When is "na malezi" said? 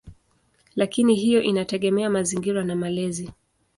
2.63-3.33